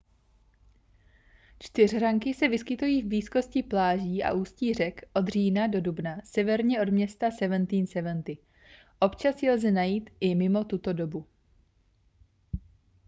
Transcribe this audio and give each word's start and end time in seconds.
čtyřhranky 1.59 2.33
se 2.33 2.47
vyskytují 2.47 3.01
v 3.01 3.07
blízkosti 3.07 3.63
pláží 3.63 4.23
a 4.23 4.33
ústí 4.33 4.73
řek 4.73 5.01
od 5.13 5.27
října 5.27 5.67
do 5.67 5.81
dubna 5.81 6.17
severně 6.23 6.81
od 6.81 6.89
města 6.89 7.31
seventeen 7.31 7.87
seventy 7.87 8.37
občas 8.99 9.43
je 9.43 9.51
lze 9.53 9.71
najít 9.71 10.09
i 10.19 10.35
mimo 10.35 10.63
tuto 10.63 10.93
dobu 10.93 11.27